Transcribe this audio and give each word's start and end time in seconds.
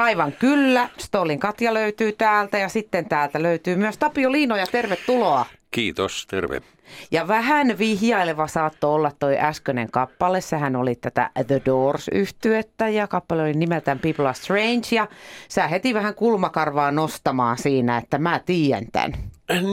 Aivan 0.00 0.32
kyllä. 0.32 0.88
Stolin 0.98 1.38
Katja 1.38 1.74
löytyy 1.74 2.12
täältä 2.12 2.58
ja 2.58 2.68
sitten 2.68 3.08
täältä 3.08 3.42
löytyy 3.42 3.76
myös 3.76 3.98
Tapio 3.98 4.32
Liino 4.32 4.56
ja 4.56 4.66
tervetuloa. 4.66 5.46
Kiitos, 5.70 6.26
terve. 6.26 6.62
Ja 7.10 7.28
vähän 7.28 7.78
vihjaileva 7.78 8.46
saattoi 8.46 8.94
olla 8.94 9.12
toi 9.18 9.38
äskeinen 9.38 9.90
kappale. 9.90 10.40
Sehän 10.40 10.76
oli 10.76 10.94
tätä 10.94 11.30
The 11.46 11.62
doors 11.66 12.08
yhtyettä 12.12 12.88
ja 12.88 13.06
kappale 13.06 13.42
oli 13.42 13.52
nimeltään 13.52 13.98
People 13.98 14.28
Are 14.28 14.34
Strange. 14.34 14.86
Ja 14.92 15.08
sä 15.48 15.68
heti 15.68 15.94
vähän 15.94 16.14
kulmakarvaa 16.14 16.90
nostamaan 16.90 17.58
siinä, 17.58 17.96
että 17.98 18.18
mä 18.18 18.40
tiedän 18.46 18.86
tämän. 18.92 19.12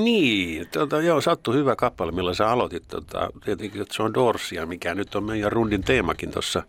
Niin, 0.04 0.68
tota, 0.72 1.02
joo, 1.02 1.22
sattui 1.22 1.56
hyvä 1.56 1.76
kappale, 1.76 2.12
millä 2.12 2.34
sä 2.34 2.50
aloitit. 2.50 2.88
Tota, 2.88 3.30
tietenkin, 3.46 3.82
että 3.82 3.94
se 3.94 4.04
on 4.04 4.14
Dorsia, 4.14 4.66
mikä 4.66 4.96
nyt 4.96 5.16
on 5.16 5.24
meidän 5.24 5.52
rundin 5.52 5.84
teemakin 5.84 6.32
tuossa 6.32 6.64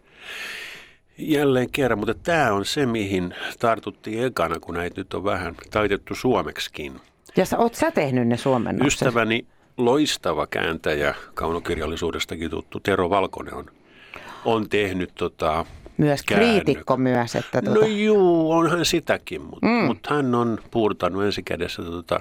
jälleen 1.18 1.70
kerran. 1.70 1.98
Mutta 1.98 2.14
tämä 2.14 2.52
on 2.52 2.64
se, 2.64 2.86
mihin 2.86 3.34
tartuttiin 3.58 4.24
ekana, 4.24 4.60
kun 4.60 4.74
näitä 4.74 5.00
nyt 5.00 5.14
on 5.14 5.24
vähän 5.24 5.54
taitettu 5.70 6.14
suomeksikin. 6.14 7.00
Ja 7.36 7.46
sä, 7.46 7.58
oot 7.58 7.74
sä 7.74 7.90
tehnyt 7.90 8.28
ne 8.28 8.36
suomennokset? 8.36 9.02
Ystäväni 9.02 9.46
loistava 9.76 10.46
kääntäjä, 10.46 11.14
kaunokirjallisuudestakin 11.34 12.50
tuttu 12.50 12.80
Tero 12.80 13.10
Valkonen 13.10 13.54
on, 13.54 13.66
on 14.44 14.68
tehnyt 14.68 15.10
tota, 15.14 15.66
myös 15.96 16.22
kriitikko 16.22 16.96
myös. 16.96 17.36
Että 17.36 17.62
tuota... 17.62 17.80
No 17.80 17.86
juu, 17.86 18.52
onhan 18.52 18.84
sitäkin, 18.84 19.42
mutta 19.42 19.66
mm. 19.66 19.84
mut 19.84 20.06
hän 20.06 20.34
on 20.34 20.58
puurtanut 20.70 21.24
ensikädessä 21.24 21.82
tota 21.82 22.20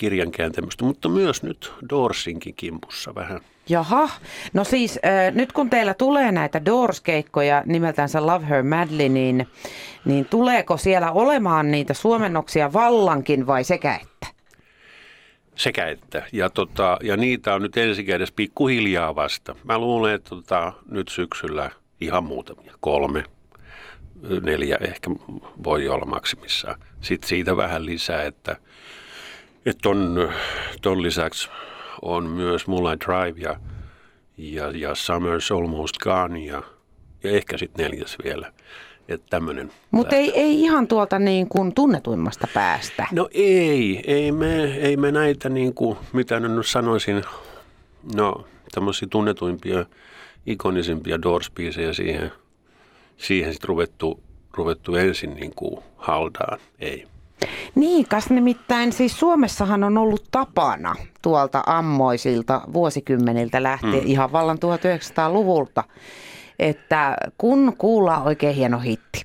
kirjan 0.00 0.30
kääntämistä, 0.30 0.84
mutta 0.84 1.08
myös 1.08 1.42
nyt 1.42 1.72
Doorsinkin 1.90 2.54
kimpussa 2.54 3.14
vähän. 3.14 3.40
Jaha, 3.68 4.08
no 4.52 4.64
siis 4.64 4.98
äh, 5.04 5.34
nyt 5.34 5.52
kun 5.52 5.70
teillä 5.70 5.94
tulee 5.94 6.32
näitä 6.32 6.64
Doors-keikkoja 6.64 7.62
nimeltänsä 7.66 8.26
Love 8.26 8.46
Her 8.46 8.62
Madly, 8.62 9.08
niin, 9.08 9.46
niin 10.04 10.24
tuleeko 10.24 10.76
siellä 10.76 11.12
olemaan 11.12 11.70
niitä 11.70 11.94
suomennoksia 11.94 12.72
vallankin 12.72 13.46
vai 13.46 13.64
sekä 13.64 13.94
että? 14.02 14.26
Sekä 15.56 15.86
että. 15.86 16.22
Ja, 16.32 16.50
tota, 16.50 16.98
ja 17.02 17.16
niitä 17.16 17.54
on 17.54 17.62
nyt 17.62 17.76
ensikädessä 17.76 18.34
pikkuhiljaa 18.36 19.14
vasta. 19.14 19.54
Mä 19.64 19.78
luulen, 19.78 20.14
että 20.14 20.30
tota, 20.30 20.72
nyt 20.90 21.08
syksyllä 21.08 21.70
ihan 22.00 22.24
muutamia, 22.24 22.74
kolme, 22.80 23.24
neljä 24.42 24.78
ehkä 24.80 25.10
voi 25.64 25.88
olla 25.88 26.04
maksimissaan. 26.04 26.80
Sitten 27.00 27.28
siitä 27.28 27.56
vähän 27.56 27.86
lisää, 27.86 28.22
että, 28.22 28.56
että 29.66 29.88
on, 29.88 30.32
ton 30.82 31.02
lisäksi 31.02 31.48
on 32.02 32.26
myös 32.26 32.66
Moonlight 32.66 33.06
Drive 33.06 33.40
ja, 33.40 33.56
ja, 34.36 34.70
ja 34.70 34.90
Summer's 34.90 35.56
Almost 35.56 35.98
Gone 35.98 36.40
ja, 36.40 36.62
ja 37.24 37.30
ehkä 37.30 37.58
sitten 37.58 37.84
neljäs 37.84 38.16
vielä. 38.24 38.52
Mutta 39.90 40.16
ei, 40.16 40.32
ei 40.34 40.60
ihan 40.62 40.88
tuolta 40.88 41.18
niin 41.18 41.48
kuin 41.48 41.74
tunnetuimmasta 41.74 42.48
päästä. 42.54 43.06
No 43.12 43.28
ei, 43.32 44.04
ei 44.06 44.32
me, 44.32 44.64
ei 44.64 44.96
me 44.96 45.12
näitä 45.12 45.48
niin 45.48 45.74
kuin, 45.74 45.98
mitä 46.12 46.40
nyt 46.40 46.66
sanoisin, 46.66 47.22
no 48.14 48.44
tämmöisiä 48.74 49.08
tunnetuimpia, 49.10 49.86
ikonisimpia 50.46 51.22
doors 51.22 51.52
siihen, 51.92 52.32
siihen 53.16 53.52
sitten 53.52 53.68
ruvettu, 53.68 54.20
ruvettu 54.52 54.94
ensin 54.94 55.34
niin 55.34 55.52
kuin 55.56 55.82
haldaan, 55.96 56.58
ei. 56.78 57.06
Niin, 57.74 58.08
kas 58.08 58.30
nimittäin 58.30 58.92
siis 58.92 59.18
Suomessahan 59.18 59.84
on 59.84 59.98
ollut 59.98 60.24
tapana 60.30 60.94
tuolta 61.22 61.62
ammoisilta 61.66 62.60
vuosikymmeniltä 62.72 63.62
lähtien, 63.62 64.02
hmm. 64.02 64.10
ihan 64.10 64.32
vallan 64.32 64.58
1900-luvulta, 64.58 65.84
että 66.58 67.16
kun 67.38 67.74
kuullaan 67.78 68.22
oikein 68.22 68.54
hieno 68.54 68.78
hitti, 68.78 69.22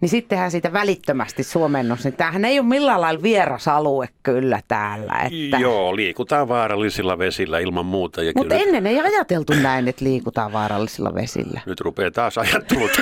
niin 0.00 0.08
sittenhän 0.08 0.50
siitä 0.50 0.72
välittömästi 0.72 1.42
suomennos, 1.42 2.04
niin 2.04 2.14
tämähän 2.14 2.44
ei 2.44 2.58
ole 2.58 2.68
millään 2.68 3.00
lailla 3.00 3.22
vieras 3.22 3.68
alue 3.68 4.08
kyllä 4.22 4.60
täällä. 4.68 5.14
Että... 5.22 5.56
Joo, 5.56 5.96
liikutaan 5.96 6.48
vaarallisilla 6.48 7.18
vesillä 7.18 7.58
ilman 7.58 7.86
muuta. 7.86 8.20
Mutta 8.34 8.54
kyllä... 8.54 8.68
ennen 8.68 8.86
ei 8.86 9.00
ajateltu 9.00 9.52
näin, 9.62 9.88
että 9.88 10.04
liikutaan 10.04 10.52
vaarallisilla 10.52 11.14
vesillä. 11.14 11.60
Nyt 11.66 11.80
rupeaa 11.80 12.10
taas 12.10 12.38
ajattelut. 12.38 12.90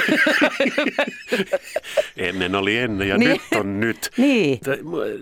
ennen 2.17 2.55
oli 2.55 2.79
ennen 2.79 3.09
ja 3.09 3.19
niin. 3.19 3.31
nyt 3.31 3.61
on 3.61 3.81
nyt. 3.81 4.11
niin. 4.17 4.61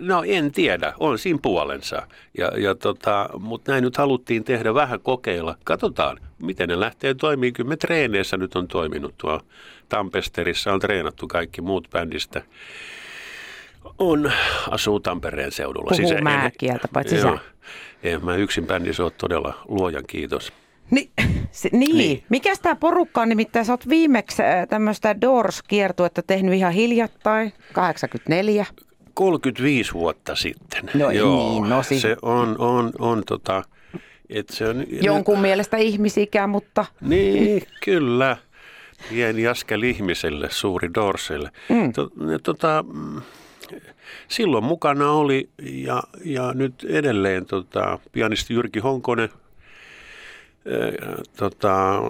No 0.00 0.22
en 0.26 0.52
tiedä, 0.52 0.92
on 0.98 1.18
siinä 1.18 1.38
puolensa. 1.42 2.06
Ja, 2.38 2.50
ja 2.56 2.74
tota, 2.74 3.28
Mutta 3.38 3.72
näin 3.72 3.84
nyt 3.84 3.96
haluttiin 3.96 4.44
tehdä 4.44 4.74
vähän 4.74 5.00
kokeilla. 5.00 5.56
Katsotaan, 5.64 6.18
miten 6.42 6.68
ne 6.68 6.80
lähtee 6.80 7.14
toimimaan. 7.14 7.52
Kyllä 7.52 7.68
me 7.68 7.76
treeneissä 7.76 8.36
nyt 8.36 8.56
on 8.56 8.68
toiminut 8.68 9.14
tuo 9.18 9.40
Tampesterissa 9.88 10.72
on 10.72 10.80
treenattu 10.80 11.28
kaikki 11.28 11.60
muut 11.60 11.88
bändistä. 11.90 12.42
On, 13.98 14.32
asuu 14.70 15.00
Tampereen 15.00 15.52
seudulla. 15.52 15.90
Puhuu 15.90 16.08
siis 16.08 16.22
määkieltä, 16.22 16.88
paitsi 16.92 17.16
joo, 17.16 17.36
sä. 17.36 17.42
En 18.02 18.24
mä 18.24 18.36
yksin 18.36 18.66
bändissä 18.66 19.02
ole 19.02 19.12
todella 19.18 19.54
luojan 19.68 20.04
kiitos. 20.06 20.52
Ni, 20.90 21.10
se, 21.50 21.68
niin. 21.72 21.96
niin. 21.96 22.24
Mikäs 22.28 22.60
tämä 22.60 22.76
porukka 22.76 23.20
on? 23.20 23.28
Nimittäin 23.28 23.64
sä 23.64 23.72
oot 23.72 23.88
viimeksi 23.88 24.42
tämmöistä 24.68 25.20
Doors-kiertuetta 25.20 26.22
tehnyt 26.22 26.54
ihan 26.54 26.72
hiljattain, 26.72 27.52
84. 27.72 28.66
35 29.14 29.92
vuotta 29.92 30.36
sitten. 30.36 30.90
No 30.94 31.10
Joo, 31.10 31.52
niin, 31.52 31.70
no 31.70 31.82
siis. 31.82 32.02
Se 32.02 32.16
on, 32.22 32.56
on, 32.58 32.92
on 32.98 33.22
tota, 33.26 33.62
et 34.30 34.48
se 34.48 34.68
on, 34.68 34.84
Jonkun 35.02 35.34
ne, 35.34 35.40
mielestä 35.40 35.76
ihmisikä, 35.76 36.46
mutta... 36.46 36.84
Niin, 37.00 37.62
kyllä 37.84 38.36
pieni 39.08 39.46
askel 39.46 39.82
ihmiselle, 39.82 40.48
suuri 40.50 40.94
dorselle. 40.94 41.50
Mm. 41.68 41.92
To, 41.92 42.10
tota, 42.42 42.84
silloin 44.28 44.64
mukana 44.64 45.12
oli 45.12 45.48
ja, 45.62 46.02
ja 46.24 46.52
nyt 46.54 46.86
edelleen 46.88 47.46
tota, 47.46 47.98
pianisti 48.12 48.54
Jyrki 48.54 48.78
Honkonen, 48.78 49.28
tota, 51.36 52.00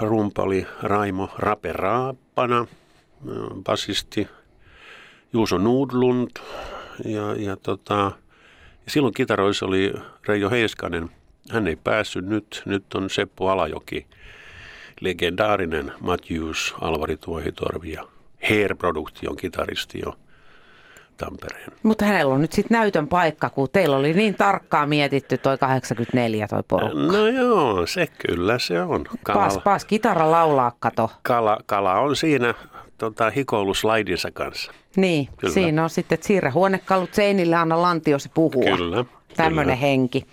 rumpali 0.00 0.66
Raimo 0.82 1.28
Raperaapana, 1.38 2.66
basisti 3.64 4.28
Juuso 5.32 5.58
Nudlund 5.58 6.30
ja, 7.04 7.34
ja, 7.34 7.56
tota, 7.56 8.12
ja 8.84 8.90
silloin 8.90 9.14
kitaroissa 9.14 9.66
oli 9.66 9.92
Reijo 10.28 10.50
Heiskanen. 10.50 11.10
Hän 11.50 11.66
ei 11.66 11.76
päässyt 11.76 12.24
nyt, 12.24 12.62
nyt 12.64 12.94
on 12.94 13.10
Seppo 13.10 13.48
Alajoki– 13.48 14.06
legendaarinen 15.00 15.92
Matthews, 16.00 16.74
Alvari 16.80 17.16
Tuohitorvi 17.16 17.92
ja 17.92 18.04
Hair 18.48 18.74
Produktion 18.74 19.36
kitaristi 19.36 20.00
jo 20.04 20.14
Tampereen. 21.16 21.72
Mutta 21.82 22.04
hänellä 22.04 22.34
on 22.34 22.40
nyt 22.40 22.52
sitten 22.52 22.78
näytön 22.78 23.08
paikka, 23.08 23.50
kun 23.50 23.68
teillä 23.72 23.96
oli 23.96 24.12
niin 24.12 24.34
tarkkaan 24.34 24.88
mietitty 24.88 25.38
toi 25.38 25.58
84 25.58 26.48
toi 26.48 26.62
porukka. 26.68 26.98
No 26.98 27.26
joo, 27.26 27.86
se 27.86 28.06
kyllä 28.26 28.58
se 28.58 28.82
on. 28.82 29.04
Kala, 29.22 29.38
pas, 29.38 29.58
pas 29.58 29.84
kitara 29.84 30.30
laulaa, 30.30 30.72
kato. 30.78 31.10
Kala, 31.22 31.58
kala 31.66 32.00
on 32.00 32.16
siinä 32.16 32.54
tota, 32.98 33.30
hikoillut 33.30 33.76
slaidinsa 33.76 34.30
kanssa. 34.30 34.72
Niin, 34.96 35.28
kyllä. 35.36 35.54
siinä 35.54 35.84
on 35.84 35.90
sitten, 35.90 36.14
että 36.16 36.26
siirrä 36.26 36.50
huonekalut 36.50 37.14
seinille, 37.14 37.56
anna 37.56 37.82
lantiosi 37.82 38.30
puhua. 38.34 38.76
Kyllä, 38.76 39.04
Tämmöinen 39.36 39.78
henki. 39.78 40.26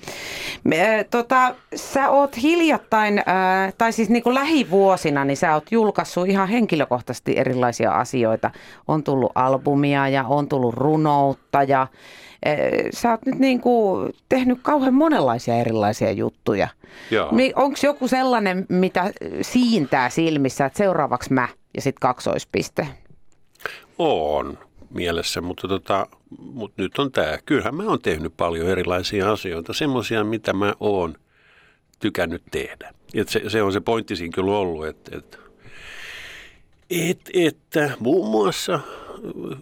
Me, 0.63 1.05
tota, 1.11 1.55
sä 1.75 2.09
oot 2.09 2.37
hiljattain, 2.41 3.23
tai 3.77 3.93
siis 3.93 4.09
niin 4.09 4.23
kuin 4.23 4.35
lähivuosina, 4.35 5.25
niin 5.25 5.37
sä 5.37 5.53
oot 5.53 5.71
julkaissut 5.71 6.27
ihan 6.27 6.47
henkilökohtaisesti 6.47 7.37
erilaisia 7.37 7.91
asioita. 7.91 8.51
On 8.87 9.03
tullut 9.03 9.31
albumia 9.35 10.09
ja 10.09 10.23
on 10.23 10.49
tullut 10.49 10.73
runoutta 10.75 11.63
ja 11.63 11.87
sä 12.93 13.11
oot 13.11 13.25
nyt 13.25 13.39
niin 13.39 13.61
kuin 13.61 14.13
tehnyt 14.29 14.59
kauhean 14.61 14.93
monenlaisia 14.93 15.55
erilaisia 15.55 16.11
juttuja. 16.11 16.67
Onko 17.55 17.77
joku 17.83 18.07
sellainen, 18.07 18.65
mitä 18.69 19.11
siintää 19.41 20.09
silmissä, 20.09 20.65
että 20.65 20.77
seuraavaksi 20.77 21.33
mä 21.33 21.47
ja 21.75 21.81
sitten 21.81 22.01
kaksoispiste? 22.01 22.87
On 23.97 24.57
mielessä, 24.89 25.41
mutta, 25.41 25.67
tota, 25.67 26.07
mutta 26.39 26.81
nyt 26.81 26.99
on 26.99 27.11
tämä. 27.11 27.37
Kyllähän 27.45 27.75
mä 27.75 27.83
oon 27.83 28.01
tehnyt 28.01 28.33
paljon 28.37 28.67
erilaisia 28.67 29.31
asioita, 29.31 29.73
semmoisia, 29.73 30.23
mitä 30.23 30.53
mä 30.53 30.73
oon 30.79 31.15
tykännyt 31.99 32.43
tehdä. 32.51 32.93
Et 33.13 33.29
se, 33.29 33.41
se 33.47 33.63
on 33.63 33.73
se 33.73 33.79
pointti 33.79 34.15
siinä 34.15 34.31
kyllä 34.35 34.57
ollut, 34.57 34.85
että, 34.87 35.17
että, 35.17 35.37
että, 36.89 37.31
että 37.33 37.91
muun 37.99 38.31
muassa 38.31 38.79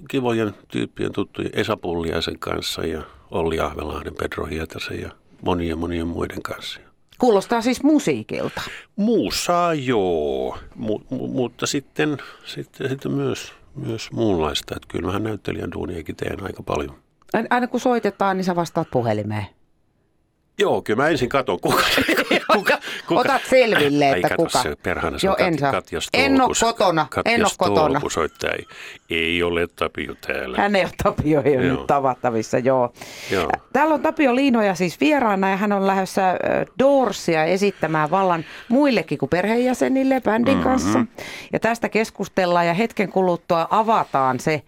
kivojen 0.10 0.56
tyyppien 0.68 1.12
tuttujen 1.12 1.52
Esa 1.54 1.78
Pulliaisen 1.78 2.40
kanssa 2.40 2.86
ja 2.86 3.04
Olli 3.32 3.60
Ahvelahden, 3.60 4.16
Pedro 4.16 4.46
Hietasen 4.46 5.02
ja 5.02 5.10
monien 5.42 5.78
monien 5.78 6.08
muiden 6.08 6.42
kanssa. 6.42 6.80
Kuulostaa 7.18 7.62
siis 7.62 7.84
musiikilta. 7.84 8.62
Muussa 8.96 9.74
joo, 9.74 10.58
mu, 10.76 11.00
mu, 11.10 11.28
mutta 11.28 11.68
sitten, 11.68 12.18
sitten, 12.46 12.90
sitten 12.90 13.12
myös 13.12 13.54
myös 13.76 14.12
muunlaista. 14.12 14.76
Että 14.76 14.88
kyllä 14.88 15.08
vähän 15.08 15.24
näyttelijän 15.24 15.72
duuniakin 15.72 16.16
teen 16.16 16.44
aika 16.44 16.64
paljon. 16.64 16.96
Aina 17.50 17.68
kun 17.68 17.80
soitetaan, 17.80 18.38
niin 18.38 18.46
sä 18.46 18.56
vastaat 18.56 18.88
puhelimeen. 18.92 19.46
Joo, 20.60 20.82
kyllä 20.82 21.04
mä 21.04 21.10
ensin 21.10 21.30
katon, 21.30 21.60
kuka, 21.60 21.84
kuka, 22.54 22.78
kuka. 23.08 23.20
Otat 23.22 23.42
selville, 23.50 24.10
että 24.10 24.28
Ai, 24.32 24.36
kuka. 24.36 24.64
se 24.64 24.76
perhana, 24.84 25.18
Joo, 25.24 25.36
en 25.40 25.60
saa. 25.60 25.72
Katja 25.72 26.00
En 26.14 26.42
ole 26.42 26.52
kotona, 26.60 27.08
Katja 27.10 27.34
en 27.34 27.42
ole 27.42 27.52
kotona. 27.58 28.02
soittaa. 28.10 28.50
Ei, 28.52 28.66
ei 29.10 29.44
ole 29.44 29.68
Tapio 29.76 30.16
täällä. 30.28 30.58
Hän 30.58 30.76
ei 30.76 30.84
ole 30.84 30.92
Tapio, 31.04 31.42
ei 31.46 31.58
ole 31.58 31.66
Joo. 31.66 31.78
nyt 31.78 31.88
tavattavissa, 31.88 32.58
joo. 32.60 32.94
Joo. 33.32 33.50
Täällä 33.74 33.94
on 33.94 34.02
Tapio 34.02 34.36
Liinoja 34.36 34.76
siis 34.76 35.00
vieraana 35.00 35.50
ja 35.50 35.58
hän 35.58 35.72
on 35.72 35.88
lähdössä 35.88 36.30
äh, 36.30 36.38
Doorsia 36.80 37.44
esittämään 37.44 38.12
vallan 38.12 38.46
muillekin 38.70 39.18
kuin 39.18 39.30
perheenjäsenille 39.30 40.22
bändin 40.22 40.54
mm-hmm. 40.54 40.70
kanssa. 40.70 41.06
Ja 41.54 41.60
tästä 41.60 41.90
keskustellaan 41.90 42.68
ja 42.68 42.74
hetken 42.74 43.10
kuluttua 43.12 43.68
avataan 43.70 44.40
se 44.40 44.62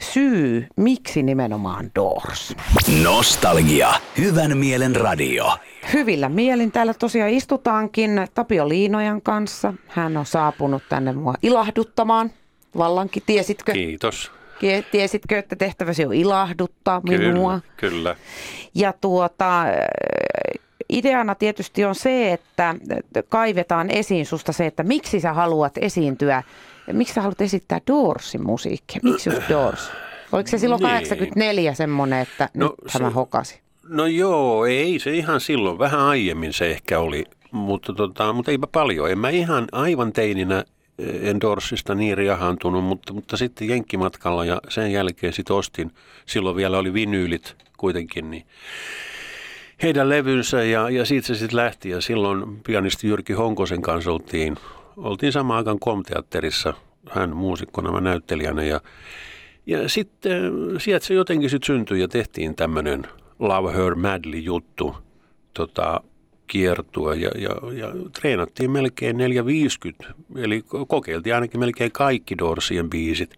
syy, 0.00 0.66
miksi 0.76 1.22
nimenomaan 1.22 1.90
Doors. 1.94 2.56
Nostalgia. 3.04 3.88
Hyvän 4.18 4.58
mielen 4.58 4.96
radio. 4.96 5.56
Hyvillä 5.92 6.28
mielin 6.28 6.72
täällä 6.72 6.94
tosiaan 6.94 7.30
istutaankin 7.30 8.26
Tapio 8.34 8.68
Liinojan 8.68 9.22
kanssa. 9.22 9.74
Hän 9.88 10.16
on 10.16 10.26
saapunut 10.26 10.82
tänne 10.88 11.12
mua 11.12 11.34
ilahduttamaan. 11.42 12.30
Vallankin, 12.78 13.22
tiesitkö? 13.26 13.72
Kiitos. 13.72 14.32
Tiesitkö, 14.90 15.38
että 15.38 15.56
tehtäväsi 15.56 16.04
on 16.04 16.14
ilahduttaa 16.14 17.00
minua? 17.00 17.60
Kyllä, 17.76 17.90
kyllä. 17.96 18.16
Ja 18.74 18.92
tuota, 19.00 19.64
ideana 20.88 21.34
tietysti 21.34 21.84
on 21.84 21.94
se, 21.94 22.32
että 22.32 22.74
että 22.90 23.22
kaivetaan 23.28 23.90
esiin 23.90 24.26
susta 24.26 24.52
se, 24.52 24.66
että 24.66 24.82
miksi 24.82 25.20
sä 25.20 25.32
haluat 25.32 25.78
esiintyä, 25.78 26.42
miksi 26.92 27.14
sä 27.14 27.22
haluat 27.22 27.40
esittää 27.40 27.80
Doorsin 27.86 28.42
musiikkia, 28.46 29.00
miksi 29.02 29.30
just 29.30 29.42
Doors? 29.48 29.90
Oliko 30.32 30.48
se 30.50 30.58
silloin 30.58 30.78
Niin. 30.82 30.90
84 30.90 31.74
semmoinen, 31.74 32.20
että 32.20 32.48
No, 32.54 32.66
nyt 32.66 32.92
tämä 32.92 33.08
se- 33.08 33.14
hokasi? 33.14 33.60
No 33.88 34.06
joo, 34.06 34.64
ei 34.66 34.98
se 34.98 35.14
ihan 35.14 35.40
silloin, 35.40 35.78
vähän 35.78 36.00
aiemmin 36.00 36.52
se 36.52 36.70
ehkä 36.70 36.98
oli, 36.98 37.24
mutta, 37.50 37.92
tota, 37.92 38.32
mutta 38.32 38.50
eipä 38.50 38.66
paljon. 38.66 39.10
En 39.10 39.18
mä 39.18 39.28
ihan 39.28 39.64
aivan 39.72 40.12
teininä 40.12 40.64
eh, 40.98 41.28
Endorsista 41.30 41.94
niin 41.94 42.18
riahantunut, 42.18 42.84
mutta, 42.84 43.12
mutta 43.12 43.36
sitten 43.36 43.68
Jenkkimatkalla 43.68 44.44
ja 44.44 44.60
sen 44.68 44.92
jälkeen 44.92 45.32
sitten 45.32 45.56
ostin, 45.56 45.90
silloin 46.26 46.56
vielä 46.56 46.78
oli 46.78 46.92
vinyylit 46.92 47.56
kuitenkin, 47.76 48.30
niin 48.30 48.46
heidän 49.82 50.08
levynsä 50.08 50.62
ja, 50.64 50.90
ja 50.90 51.04
siitä 51.04 51.26
se 51.26 51.34
sitten 51.34 51.56
lähti 51.56 51.90
ja 51.90 52.00
silloin 52.00 52.60
pianisti 52.66 53.08
Jyrki 53.08 53.32
Honkosen 53.32 53.82
kanssa 53.82 54.12
oltiin, 54.12 54.56
oltiin 54.96 55.32
samaan 55.32 55.58
aikaan 55.58 55.78
Komteatterissa, 55.78 56.74
hän 57.10 57.36
muusikkona, 57.36 57.92
mä 57.92 58.00
näyttelijänä 58.00 58.64
ja, 58.64 58.80
ja 59.66 59.88
sitten 59.88 60.52
sieltä 60.78 61.06
se 61.06 61.14
jotenkin 61.14 61.50
sitten 61.50 61.66
syntyi 61.66 62.00
ja 62.00 62.08
tehtiin 62.08 62.56
tämmöinen 62.56 63.06
Love 63.38 63.72
Her 63.72 63.94
Madly 63.94 64.38
juttu, 64.38 64.96
tota, 65.54 66.00
kiertua 66.46 67.14
ja, 67.14 67.30
ja, 67.38 67.72
ja 67.72 67.92
treenattiin 68.20 68.70
melkein 68.70 69.16
450, 69.16 70.14
eli 70.36 70.64
kokeiltiin 70.88 71.34
ainakin 71.34 71.60
melkein 71.60 71.92
kaikki 71.92 72.38
Dorsien 72.38 72.90
biisit. 72.90 73.34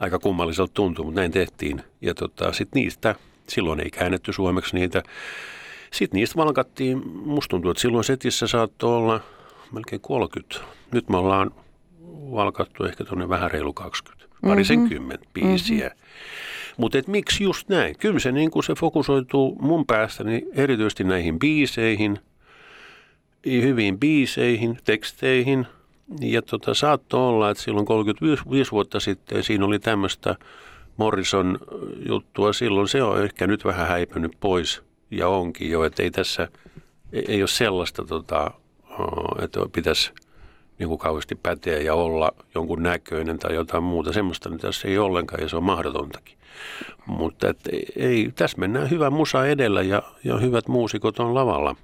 Aika 0.00 0.18
kummalliselta 0.18 0.72
tuntui, 0.74 1.04
mutta 1.04 1.20
näin 1.20 1.32
tehtiin. 1.32 1.82
Ja 2.00 2.14
tota, 2.14 2.52
sitten 2.52 2.82
niistä, 2.82 3.14
silloin 3.48 3.80
ei 3.80 3.90
käännetty 3.90 4.32
suomeksi 4.32 4.76
niitä. 4.76 5.02
Sitten 5.92 6.18
niistä 6.18 6.36
valkattiin, 6.36 7.08
musta 7.08 7.50
tuntuu, 7.50 7.70
että 7.70 7.80
silloin 7.80 8.04
setissä 8.04 8.46
saattoi 8.46 8.96
olla 8.96 9.20
melkein 9.72 10.00
30. 10.00 10.60
Nyt 10.92 11.08
me 11.08 11.16
ollaan 11.16 11.50
valkattu 12.30 12.84
ehkä 12.84 13.04
tuonne 13.04 13.28
vähän 13.28 13.50
reilu 13.50 13.72
20, 13.72 14.26
parisenkymmentä 14.42 15.26
biisiä. 15.34 15.90
Mutta 16.76 16.98
et 16.98 17.08
miksi 17.08 17.44
just 17.44 17.68
näin? 17.68 17.98
Kyllä 17.98 18.18
se, 18.18 18.32
niin 18.32 18.50
se 18.66 18.74
fokusoituu 18.74 19.56
mun 19.60 19.86
päästäni 19.86 20.42
erityisesti 20.52 21.04
näihin 21.04 21.38
biiseihin, 21.38 22.18
hyviin 23.46 23.98
biiseihin, 23.98 24.78
teksteihin. 24.84 25.66
Ja 26.20 26.42
tota, 26.42 26.74
saattoi 26.74 27.28
olla, 27.28 27.50
että 27.50 27.62
silloin 27.62 27.86
35 27.86 28.72
vuotta 28.72 29.00
sitten 29.00 29.42
siinä 29.42 29.64
oli 29.64 29.78
tämmöistä 29.78 30.36
Morrison 30.96 31.58
juttua. 32.08 32.52
Silloin 32.52 32.88
se 32.88 33.02
on 33.02 33.24
ehkä 33.24 33.46
nyt 33.46 33.64
vähän 33.64 33.88
häipynyt 33.88 34.32
pois 34.40 34.82
ja 35.10 35.28
onkin 35.28 35.70
jo, 35.70 35.84
että 35.84 36.02
ei 36.02 36.10
tässä, 36.10 36.48
ei, 37.12 37.24
ei 37.28 37.42
ole 37.42 37.48
sellaista, 37.48 38.04
tota, 38.04 38.50
että 39.42 39.60
pitäisi 39.72 40.12
niin 40.78 40.88
kuin 40.88 40.98
kauheasti 40.98 41.34
päteä 41.34 41.80
ja 41.80 41.94
olla 41.94 42.32
jonkun 42.54 42.82
näköinen 42.82 43.38
tai 43.38 43.54
jotain 43.54 43.82
muuta. 43.82 44.12
Semmoista 44.12 44.48
nyt 44.48 44.60
tässä 44.60 44.88
ei 44.88 44.98
ollenkaan 44.98 45.42
ja 45.42 45.48
se 45.48 45.56
on 45.56 45.64
mahdotontakin. 45.64 46.38
Mutta 47.06 47.48
et 47.48 47.58
ei, 47.96 48.32
tässä 48.34 48.58
mennään 48.58 48.90
hyvä 48.90 49.10
musa 49.10 49.46
edellä 49.46 49.82
ja, 49.82 50.02
ja 50.24 50.38
hyvät 50.38 50.68
muusikot 50.68 51.18
on 51.18 51.34
lavalla. 51.34 51.76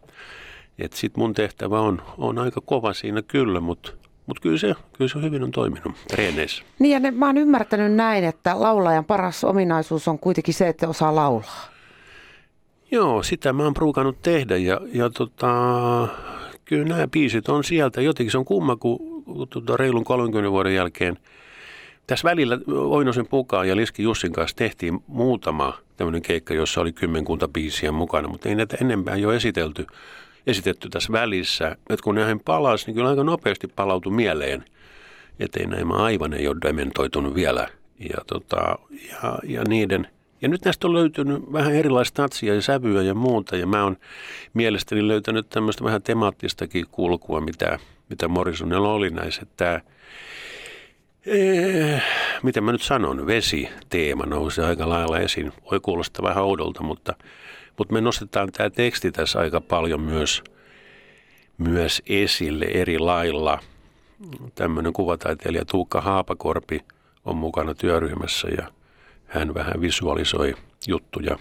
Et 0.79 0.93
sit 0.93 1.17
mun 1.17 1.35
tehtävä 1.35 1.81
on, 1.81 2.03
on 2.19 2.39
aika 2.39 2.61
kova 2.61 2.93
siinä 2.93 3.23
kyllä, 3.23 3.61
mutta 3.61 3.93
mut 4.27 4.41
kyllä, 4.41 4.59
se, 4.59 4.75
kyllä 4.93 5.09
se 5.09 5.23
hyvin 5.23 5.43
on 5.43 5.51
toiminut 5.51 5.93
treeneissä. 6.09 6.63
Niin 6.79 6.93
ja 6.93 7.01
ne, 7.01 7.11
mä 7.11 7.27
oon 7.27 7.39
ymmärtänyt 7.39 7.93
näin, 7.93 8.25
että 8.25 8.61
laulajan 8.61 9.05
paras 9.05 9.45
ominaisuus 9.45 10.09
on 10.09 10.19
kuitenkin 10.19 10.55
se, 10.55 10.69
että 10.69 10.89
osaa 10.89 11.15
laulaa. 11.15 11.73
Joo, 12.91 13.23
sitä 13.23 13.53
mä 13.53 13.63
oon 13.63 13.75
pruukannut 13.75 14.23
tehdä 14.23 14.57
ja, 14.57 14.81
ja 14.95 15.11
tota, 15.11 16.09
kyllä 16.73 16.89
nämä 16.89 17.09
biisit 17.09 17.49
on 17.49 17.65
sieltä. 17.65 18.01
Jotenkin 18.01 18.31
se 18.31 18.39
on 18.39 18.45
kumma, 18.45 18.77
kun, 18.77 19.25
tota 19.51 19.77
reilun 19.77 20.05
30 20.05 20.51
vuoden 20.51 20.75
jälkeen 20.75 21.19
tässä 22.07 22.29
välillä 22.29 22.59
Oinosen 22.69 23.27
Pukaan 23.27 23.69
ja 23.69 23.77
Liski 23.77 24.03
Jussin 24.03 24.33
kanssa 24.33 24.57
tehtiin 24.57 25.01
muutama 25.07 25.79
tämmöinen 25.97 26.23
keikka, 26.23 26.55
jossa 26.55 26.81
oli 26.81 26.93
kymmenkunta 26.93 27.49
biisiä 27.49 27.93
mukana, 27.93 28.29
mutta 28.29 28.49
ei 28.49 28.55
näitä 28.55 28.77
enempää 28.81 29.17
jo 29.17 29.33
esitelty, 29.33 29.87
esitetty 30.47 30.89
tässä 30.89 31.13
välissä. 31.13 31.77
Että 31.91 32.05
kun 32.05 32.15
näihin 32.15 32.41
palasi, 32.41 32.87
niin 32.87 32.95
kyllä 32.95 33.11
aika 33.11 33.25
nopeasti 33.25 33.69
palautui 33.69 34.13
mieleen, 34.13 34.65
että 35.41 35.61
ei 35.61 35.67
nämä 35.67 35.95
aivan 35.95 36.33
ei 36.33 36.49
ole 36.49 36.57
dementoitunut 36.63 37.35
vielä. 37.35 37.69
Ja, 37.99 38.19
tota, 38.27 38.79
ja, 39.11 39.39
ja 39.45 39.65
niiden 39.65 40.09
ja 40.43 40.49
nyt 40.49 40.65
näistä 40.65 40.87
on 40.87 40.93
löytynyt 40.93 41.53
vähän 41.53 41.75
erilaista 41.75 42.23
tatsia 42.23 42.55
ja 42.55 42.63
sävyä 42.63 43.03
ja 43.03 43.15
muuta, 43.15 43.57
ja 43.57 43.67
mä 43.67 43.85
oon 43.85 43.97
mielestäni 44.55 45.09
löytänyt 45.09 45.49
tämmöistä 45.49 45.85
vähän 45.85 46.03
temaattistakin 46.03 46.87
kulkua, 46.91 47.41
mitä, 47.41 47.79
mitä 48.09 48.29
Morrisonilla 48.29 48.93
oli 48.93 49.11
näissä. 49.11 49.43
Tämä, 49.57 49.81
eh, 51.27 52.03
miten 52.43 52.65
mä 52.65 52.73
nyt 52.73 52.83
sanon, 52.83 53.27
vesi-teema 53.27 54.27
nousi 54.27 54.61
aika 54.61 54.89
lailla 54.89 55.19
esiin. 55.19 55.53
Voi 55.71 55.81
kuulostaa 55.81 56.29
vähän 56.29 56.45
oudolta, 56.45 56.83
mutta, 56.83 57.15
mutta 57.79 57.95
me 57.95 58.01
nostetaan 58.01 58.53
tämä 58.53 58.71
teksti 58.71 59.13
tässä 59.13 59.39
aika 59.39 59.61
paljon 59.61 60.01
myös, 60.01 60.43
myös 61.59 62.03
esille 62.07 62.65
eri 62.65 62.99
lailla. 62.99 63.59
Tämmöinen 64.55 64.93
kuvataiteilija 64.93 65.65
Tuukka 65.65 66.01
Haapakorpi 66.01 66.81
on 67.25 67.37
mukana 67.37 67.75
työryhmässä 67.75 68.49
ja 68.49 68.82
hän 69.33 69.55
vähän 69.55 69.81
visualisoi 69.81 70.55
juttuja 70.87 71.39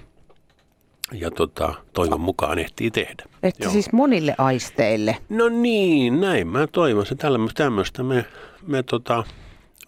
ja 1.14 1.32
tota, 1.32 1.74
toivon 1.94 2.22
mukaan 2.22 2.60
ehtii 2.60 2.92
tehdä. 2.92 3.24
Että 3.44 3.64
Joo. 3.64 3.72
siis 3.72 3.92
monille 3.92 4.36
aisteille. 4.38 5.18
No 5.30 5.50
niin, 5.50 6.22
näin 6.22 6.48
mä 6.48 6.68
toivon. 6.68 7.06
Se 7.06 7.16
tämmöistä 7.56 8.04
me, 8.04 8.26
me 8.68 8.84
tota, 8.84 9.24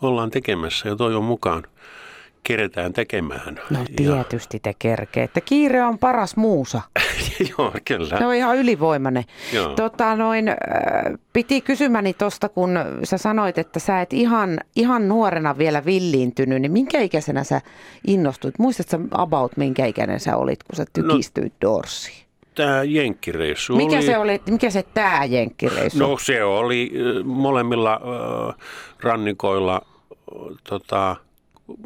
ollaan 0.01 0.31
tekemässä 0.31 0.89
ja 0.89 0.95
toivon 0.95 1.23
mukaan 1.23 1.63
keretään 2.43 2.93
tekemään. 2.93 3.59
No 3.69 3.79
ja, 3.79 3.85
tietysti 3.95 4.59
te 4.59 4.73
kerkeette. 4.79 5.41
Kiire 5.41 5.83
on 5.83 5.99
paras 5.99 6.35
muusa. 6.35 6.81
joo, 7.57 7.71
kyllä. 7.85 8.17
Se 8.17 8.25
on 8.25 8.33
ihan 8.33 8.57
ylivoimainen. 8.57 9.23
Joo. 9.53 9.73
Tota, 9.73 10.15
noin, 10.15 10.47
äh, 10.47 10.55
piti 11.33 11.61
kysymäni 11.61 12.13
tuosta, 12.13 12.49
kun 12.49 12.79
sä 13.03 13.17
sanoit, 13.17 13.57
että 13.57 13.79
sä 13.79 14.01
et 14.01 14.13
ihan, 14.13 14.59
ihan 14.75 15.07
nuorena 15.07 15.57
vielä 15.57 15.85
villiintynyt, 15.85 16.61
niin 16.61 16.71
minkä 16.71 17.01
ikäisenä 17.01 17.43
sä 17.43 17.61
innostuit? 18.07 18.59
Muistatko 18.59 18.91
sä 18.91 18.99
about 19.11 19.57
minkä 19.57 19.85
ikäinen 19.85 20.19
sä 20.19 20.37
olit, 20.37 20.63
kun 20.63 20.75
sä 20.75 20.85
tykistyit 20.93 21.53
no, 21.63 21.69
Dorsiin? 21.69 22.23
Tämä 22.55 22.83
jenkkireissu 22.83 23.75
Mikä 23.75 23.95
oli... 23.95 24.05
se 24.05 24.17
oli, 24.17 24.41
mikä 24.49 24.69
se 24.69 24.83
tää 24.93 25.25
jenkkireissu? 25.25 25.99
No 25.99 26.17
se 26.17 26.43
oli 26.43 26.91
molemmilla 27.23 28.01
ö, 28.03 28.53
rannikoilla, 29.01 29.81
ö, 29.81 30.35
tota, 30.69 31.15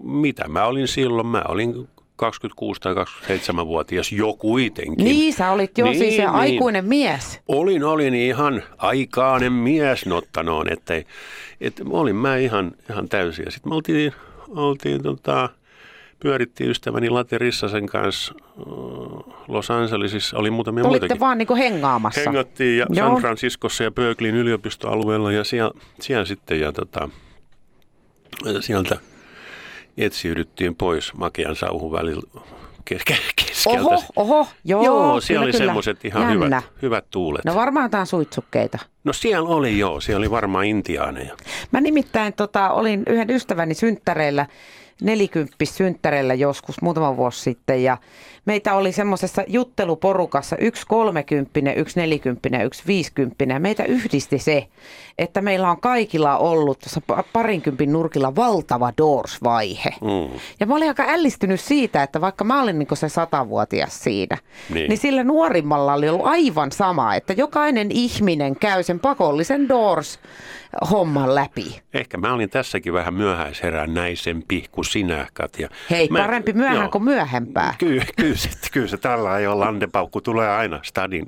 mitä 0.02 0.48
mä 0.48 0.66
olin 0.66 0.88
silloin? 0.88 1.28
Mä 1.28 1.44
olin 1.48 1.88
26 2.16 2.82
tai 2.82 2.94
27-vuotis 2.94 4.12
jo 4.12 4.34
kuitenkin. 4.34 5.06
Niin, 5.06 5.34
sä 5.34 5.52
olit 5.52 5.78
jo 5.78 5.86
Niin, 5.86 5.98
siis 5.98 6.16
se 6.16 6.22
niin. 6.22 6.30
aikuinen 6.30 6.86
mies. 6.86 7.40
Olin, 7.48 7.84
olin 7.84 8.14
ihan 8.14 8.64
aikainen 8.78 9.54
mies 9.54 10.06
nottanoon, 10.06 10.74
että, 10.74 10.94
että 11.62 11.84
olin 11.90 12.16
mä 12.16 12.38
ihan, 12.38 12.72
ihan 12.90 13.10
täysin. 13.10 13.46
Ja 13.46 13.52
sitten 13.52 13.72
me 13.72 13.76
oltiin, 13.76 14.12
oltiin 14.50 15.04
tota, 15.04 15.50
pyörittiin 16.20 16.70
ystäväni 16.70 17.10
Late 17.10 17.38
Rissasen 17.38 17.86
kanssa 17.86 18.34
äh, 18.60 19.34
Los 19.48 19.72
Angelesissa. 19.72 20.38
Oli 20.38 20.52
muutamia 20.52 20.84
Olitte 20.84 21.00
muitakin. 21.04 21.20
vaan 21.20 21.38
niinku 21.38 21.56
hengaamassa. 21.56 22.22
Hengattiin 22.22 22.78
ja 22.78 22.86
Joo. 22.90 23.10
San 23.10 23.22
Franciscossa 23.22 23.84
ja 23.84 23.92
Berkeleyn 23.92 24.36
yliopistoalueella 24.36 25.32
ja 25.32 25.44
siellä, 25.44 25.72
siellä 26.02 26.26
sitten 26.26 26.60
ja 26.60 26.72
tota, 26.72 27.10
sieltä 28.60 28.98
etsiydyttiin 29.98 30.76
pois 30.76 31.14
makean 31.14 31.56
sauhun 31.56 31.92
välillä 31.92 32.42
kes- 32.86 33.02
kes- 33.06 33.20
keskeltä. 33.46 33.80
Oho, 33.82 34.04
oho, 34.16 34.48
joo, 34.64 34.84
Joo, 34.86 35.22
siellä 35.22 35.46
kyllä, 35.46 35.56
oli 35.58 35.66
semmoiset 35.66 36.06
ihan 36.06 36.22
Jännä. 36.22 36.46
hyvät, 36.46 36.64
hyvät 36.82 37.06
tuulet. 37.12 37.46
No 37.46 37.56
varmaan 37.56 37.86
jotain 37.86 38.06
suitsukkeita. 38.08 38.78
No 39.04 39.14
siellä 39.14 39.50
oli 39.50 39.80
joo, 39.80 40.00
siellä 40.00 40.20
oli 40.20 40.32
varmaan 40.32 40.66
intiaaneja. 40.66 41.36
Mä 41.72 41.82
nimittäin 41.82 42.34
tota, 42.34 42.70
olin 42.70 43.04
yhden 43.08 43.30
ystäväni 43.30 43.74
synttäreillä, 43.74 44.46
nelikymppis 45.02 45.78
synttäreillä 45.78 46.34
joskus 46.34 46.82
muutama 46.82 47.18
vuosi 47.18 47.42
sitten 47.42 47.84
ja 47.84 47.98
meitä 48.46 48.76
oli 48.76 48.92
semmoisessa 48.92 49.44
jutteluporukassa 49.48 50.58
yksi 50.58 50.88
kolmekymppinen, 50.88 51.78
yksi 51.78 52.00
nelikymppinen, 52.00 52.66
yksi 52.66 52.84
viisikymppinen. 52.88 53.62
Meitä 53.62 53.84
yhdisti 53.84 54.40
se, 54.40 54.68
että 55.18 55.42
meillä 55.42 55.72
on 55.72 55.82
kaikilla 55.82 56.38
ollut 56.38 56.80
tuossa 56.80 57.02
pa- 57.12 57.24
parinkympin 57.34 57.94
nurkilla 57.94 58.36
valtava 58.36 58.94
Doors-vaihe. 58.98 59.96
Mm. 60.02 60.40
Ja 60.60 60.66
mä 60.66 60.76
olin 60.76 60.88
aika 60.88 61.06
ällistynyt 61.08 61.60
siitä, 61.60 62.04
että 62.04 62.22
vaikka 62.22 62.44
mä 62.44 62.62
olin 62.62 62.80
niin 62.80 62.88
se 62.94 63.10
satavuotias 63.10 64.04
siinä, 64.04 64.38
niin. 64.74 64.90
Niin. 64.90 64.98
sillä 64.98 65.24
nuorimmalla 65.24 65.94
oli 65.94 66.10
ollut 66.10 66.28
aivan 66.28 66.72
sama, 66.72 67.16
että 67.16 67.34
jokainen 67.34 67.92
ihminen 67.92 68.56
käy 68.56 68.84
sen 68.84 69.00
pakollisen 69.00 69.68
Doors-homman 70.82 71.36
läpi. 71.36 71.82
Ehkä 71.94 72.18
mä 72.18 72.34
olin 72.34 72.50
tässäkin 72.50 72.94
vähän 72.94 73.14
myöhäisherännäisempi 73.14 74.66
kuin 74.72 74.86
sinä, 74.86 75.28
Katja. 75.34 75.70
Hei, 75.90 76.08
Mä- 76.10 76.20
parempi 76.20 76.54
myöhään 76.54 76.78
joo. 76.78 76.90
kuin 76.90 77.04
myöhempää. 77.04 77.76
Kyllä, 77.78 78.06
kyllä, 78.16 78.36
se, 78.36 78.50
kyllä 78.72 78.88
se 78.88 78.98
tällä 78.98 79.38
ei 79.38 79.48
ole 79.48 79.56
landepaukku, 79.66 80.22
tulee 80.22 80.50
aina 80.50 80.80
stadin 80.84 81.26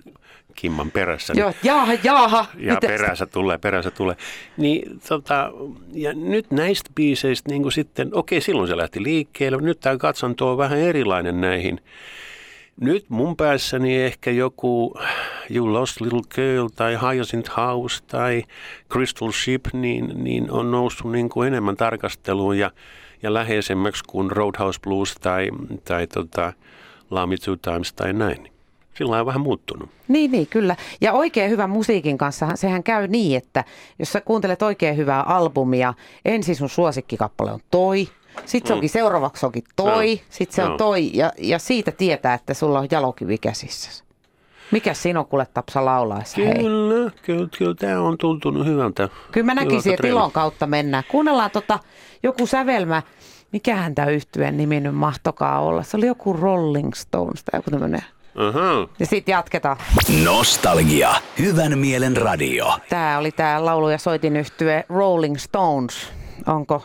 kimman 0.56 0.92
perässä. 0.92 1.34
Joo, 1.38 1.54
jaaha, 1.64 1.94
jaaha. 2.04 2.46
Ja 2.58 2.74
Mitä- 2.74 2.88
perässä 2.88 3.26
tulee, 3.26 3.58
perässä 3.58 3.92
tulee. 3.92 4.16
Niin, 4.58 5.00
tota, 5.08 5.52
ja 5.94 6.14
nyt 6.14 6.52
näistä 6.52 6.90
biiseistä 6.96 7.50
niin 7.50 7.62
kuin 7.62 7.72
sitten, 7.72 8.10
okei 8.14 8.42
silloin 8.42 8.68
se 8.68 8.78
lähti 8.78 9.04
liikkeelle, 9.04 9.58
mutta 9.58 9.68
nyt 9.68 9.80
tämä 9.80 9.98
katsanto 9.98 10.52
on 10.52 10.58
vähän 10.58 10.78
erilainen 10.80 11.42
näihin. 11.42 11.82
Nyt 12.82 13.10
mun 13.10 13.36
päässäni 13.36 14.02
ehkä 14.02 14.32
joku 14.32 14.94
You 15.50 15.74
Lost 15.74 16.02
Little 16.02 16.22
Girl 16.36 16.68
tai 16.76 16.98
Hyacinth 17.02 17.58
House 17.58 18.04
tai 18.08 18.44
Crystal 18.92 19.32
Ship 19.32 19.66
niin, 19.74 20.12
niin 20.16 20.52
on 20.52 20.72
noussut 20.72 21.12
niin 21.12 21.30
kuin 21.30 21.48
enemmän 21.48 21.76
tarkasteluun 21.76 22.58
ja, 22.58 22.72
ja 23.24 23.34
läheisemmäksi 23.34 24.04
kuin 24.08 24.32
Roadhouse 24.32 24.80
Blues 24.82 25.16
tai, 25.16 25.50
tai 25.86 26.08
tota, 26.08 26.54
Love 27.10 27.38
Two 27.38 27.56
Times 27.56 27.94
tai 27.94 28.14
näin. 28.14 28.52
Sillä 28.98 29.20
on 29.20 29.26
vähän 29.26 29.42
muuttunut. 29.42 29.90
Niin, 30.08 30.32
niin, 30.32 30.48
kyllä. 30.48 30.76
Ja 31.02 31.14
oikein 31.14 31.52
hyvän 31.52 31.70
musiikin 31.70 32.18
kanssa 32.18 32.50
sehän 32.56 32.84
käy 32.84 33.08
niin, 33.08 33.38
että 33.38 33.64
jos 34.00 34.12
sä 34.12 34.22
kuuntelet 34.22 34.62
oikein 34.62 34.98
hyvää 34.98 35.22
albumia, 35.22 35.94
ensin 36.26 36.56
sun 36.56 36.70
suosikkikappale 36.70 37.52
on 37.52 37.60
toi, 37.72 38.08
sitten 38.46 38.68
se 38.68 38.74
Mm. 38.74 38.78
onkin 38.78 38.90
seuraavaksi 38.90 39.46
onkin 39.46 39.64
toi, 39.76 40.12
Joo. 40.12 40.20
sitten 40.30 40.56
se 40.56 40.64
on 40.64 40.78
toi 40.78 41.12
ja, 41.14 41.32
ja 41.38 41.60
siitä 41.60 41.92
tietää, 41.92 42.34
että 42.34 42.54
sulla 42.54 42.80
on 42.80 42.88
jalokivi 42.92 43.38
käsissä. 43.38 44.04
Mikä 44.72 44.94
sinun 44.94 45.26
kuule 45.26 45.48
Tapsa 45.54 45.86
laulaessa? 45.86 46.42
Hei. 46.42 46.54
Kyllä, 46.56 47.12
kyllä, 47.22 47.48
kyllä 47.58 47.76
tämä 47.76 48.02
on 48.02 48.18
tuntunut 48.18 48.66
hyvältä. 48.66 49.10
Kyllä 49.32 49.46
mä 49.46 49.56
näkisin, 49.56 49.94
että 49.94 50.08
ilon 50.08 50.32
kautta 50.32 50.68
mennään. 50.68 51.04
Kuunnellaan 51.08 51.52
tota, 51.52 51.80
joku 52.24 52.46
sävelmä. 52.48 53.02
Mikähän 53.52 53.96
tämä 53.96 54.08
yhtyeen 54.08 54.58
nimi 54.58 54.80
nyt 54.80 54.96
mahtokaa 54.96 55.60
olla? 55.62 55.84
Se 55.84 55.98
oli 55.98 56.08
joku 56.08 56.34
Rolling 56.34 56.94
Stones 56.94 57.44
tai 57.44 57.58
joku 57.58 57.72
tämmöinen. 57.72 58.04
Aha. 58.36 58.88
Ja 59.00 59.06
sitten 59.06 59.32
jatketaan. 59.34 59.78
Nostalgia. 60.24 61.10
Hyvän 61.40 61.78
mielen 61.78 62.18
radio. 62.18 62.78
Tämä 62.90 63.18
oli 63.18 63.32
tämä 63.32 63.66
laulu- 63.66 63.90
ja 63.90 63.98
soitin 63.98 64.36
yhtye 64.36 64.84
Rolling 64.90 65.38
Stones. 65.38 66.08
Onko 66.48 66.84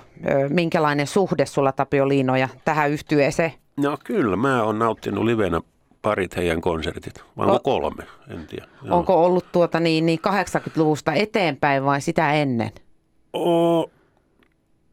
minkälainen 0.48 1.06
suhde 1.06 1.46
sulla 1.46 1.72
Tapio 1.72 2.08
Liinoja 2.08 2.48
tähän 2.64 2.90
yhtyeeseen? 2.90 3.52
No 3.76 3.98
kyllä, 4.04 4.36
mä 4.36 4.62
oon 4.62 4.78
nauttinut 4.78 5.24
livenä 5.24 5.60
parit 6.02 6.36
heidän 6.36 6.60
konsertit. 6.60 7.24
Vai 7.36 7.46
onko 7.46 7.60
kolme? 7.60 8.02
En 8.28 8.46
tiedä. 8.46 8.66
Joo. 8.82 8.98
Onko 8.98 9.24
ollut 9.24 9.52
tuota 9.52 9.80
niin, 9.80 10.06
niin 10.06 10.18
80-luvusta 10.28 11.12
eteenpäin 11.12 11.84
vai 11.84 12.00
sitä 12.00 12.32
ennen? 12.32 12.70
O, 13.32 13.90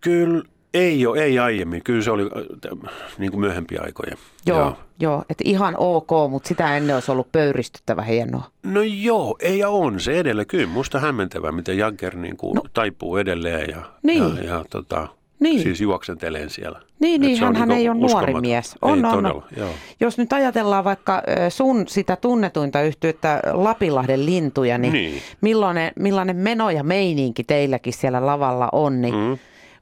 kyllä, 0.02 0.44
ei 0.74 1.06
ole, 1.06 1.24
ei 1.24 1.40
aiemmin. 1.40 1.82
Kyllä 1.84 2.02
se 2.04 2.12
oli 2.12 2.24
äh, 2.24 2.94
niin 3.18 3.32
kuin 3.32 3.42
myöhempiä 3.42 3.82
aikoja. 3.84 4.16
Joo, 4.46 4.60
joo. 4.60 4.76
joo 5.00 5.24
että 5.30 5.44
ihan 5.48 5.76
ok, 5.78 6.10
mutta 6.30 6.48
sitä 6.48 6.78
ennen 6.78 6.96
olisi 6.96 7.12
ollut 7.12 7.32
pöyristyttävä 7.32 8.02
hienoa. 8.02 8.44
No 8.64 8.82
joo, 8.82 9.36
ei 9.40 9.60
ja 9.60 9.70
on 9.70 10.00
se 10.00 10.20
edelleen. 10.20 10.48
Kyllä 10.48 10.68
musta 10.68 11.00
hämmentävää, 11.00 11.52
miten 11.52 11.78
Jagger 11.78 12.16
niin 12.16 12.38
kuin 12.38 12.56
no. 12.56 12.62
taipuu 12.74 13.18
edelleen 13.18 13.70
ja, 13.70 13.82
Niin. 14.04 14.38
ja, 14.38 14.44
ja 14.44 14.66
tota, 14.70 15.08
Niin. 15.40 15.60
siis 15.62 15.82
juoksenteleen 15.82 16.50
siellä. 16.50 16.82
Niin, 17.00 17.24
Et 17.24 17.28
niin 17.28 17.44
on 17.44 17.56
hän 17.56 17.68
niinku 17.70 17.82
ei 17.82 17.90
ole 17.90 17.98
nuori 17.98 18.34
mies. 18.42 18.72
Ei 18.72 18.78
On, 18.82 19.06
on, 19.06 19.12
todella, 19.16 19.34
on. 19.36 19.44
joo. 19.58 19.70
Jos 20.00 20.18
nyt 20.18 20.34
ajatellaan 20.34 20.84
vaikka 20.84 21.24
sun 21.50 21.88
sitä 21.88 22.16
tunnetuinta 22.16 22.82
yhtyettä 22.82 23.42
Lapinlahden 23.52 24.26
lintuja, 24.26 24.78
niin, 24.78 24.94
Niin. 24.94 25.22
Millainen, 25.42 25.92
millainen 26.00 26.36
meno 26.36 26.70
ja 26.70 26.84
meininki 26.84 27.44
teilläkin 27.44 27.94
siellä 27.94 28.26
lavalla 28.26 28.70
on, 28.72 29.02
niin 29.02 29.16
Mm. 29.16 29.38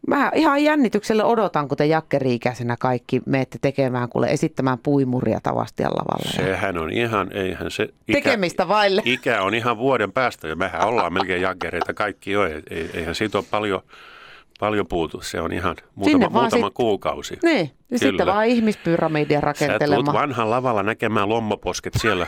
Mä 0.07 0.31
ihan 0.35 0.63
jännityksellä 0.63 1.25
odotan, 1.25 1.67
kun 1.67 1.77
te 1.77 1.85
jakkeri-ikäisenä 1.85 2.75
kaikki 2.79 3.21
menette 3.25 3.57
tekemään, 3.61 4.09
kuule 4.09 4.27
esittämään 4.27 4.77
puimuria 4.83 5.39
Tavastian 5.43 5.91
lavalla. 5.91 6.31
Sehän 6.35 6.77
on 6.77 6.91
ihan, 6.91 7.27
eihän 7.33 7.71
se... 7.71 7.83
Ikä, 7.83 7.93
Tekemistä 8.21 8.67
vaille. 8.67 9.01
Ikä 9.15 9.41
on 9.41 9.53
ihan 9.53 9.77
vuoden 9.77 10.11
päästä 10.11 10.47
ja 10.47 10.55
mehän 10.55 10.87
ollaan 10.87 11.13
melkein 11.13 11.41
jaggereita 11.41 11.93
kaikki 11.93 12.31
jo. 12.31 12.45
Ei, 12.45 12.61
ei- 12.69 12.89
eihän 12.93 13.15
siitä 13.15 13.37
ole 13.37 13.45
paljon, 13.51 13.81
paljon 14.59 14.87
puutu. 14.87 15.21
Se 15.21 15.41
on 15.41 15.51
ihan 15.53 15.75
muutama, 15.95 16.11
Sinne 16.11 16.33
vaan 16.33 16.43
muutama 16.43 16.67
sit- 16.67 16.73
kuukausi. 16.75 17.37
Niin, 17.43 17.71
ja 17.91 17.99
sitten 17.99 18.27
vaan 18.27 18.45
ihmispyramidia 18.45 19.37
Sä 19.39 19.41
tulet 19.41 19.59
rakentelemaan. 19.61 20.17
vanhan 20.17 20.49
lavalla 20.49 20.83
näkemään 20.83 21.29
lommoposket 21.29 21.93
siellä, 22.01 22.27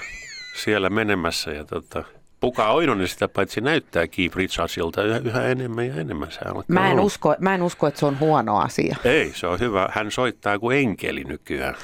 siellä 0.64 0.90
menemässä 0.90 1.52
ja 1.52 1.66
tota, 1.66 2.04
Puka 2.42 2.72
Oinonen 2.72 3.08
sitä 3.08 3.28
paitsi 3.28 3.62
näyttää 3.62 4.08
Keith 4.08 4.36
Richardsilta 4.36 5.04
yhä, 5.04 5.18
yhä 5.18 5.44
enemmän 5.46 5.88
ja 5.88 5.96
enemmän. 5.96 6.32
Se 6.32 6.40
Mä 6.68 6.88
en, 6.88 6.92
olla. 6.94 7.02
usko, 7.02 7.36
mä 7.40 7.56
en 7.56 7.62
usko, 7.64 7.88
että 7.88 8.00
se 8.00 8.06
on 8.06 8.20
huono 8.20 8.58
asia. 8.58 8.96
Ei, 9.04 9.32
se 9.36 9.48
on 9.48 9.60
hyvä. 9.60 9.90
Hän 9.92 10.12
soittaa 10.12 10.60
kuin 10.60 10.78
enkeli 10.78 11.24
nykyään. 11.24 11.76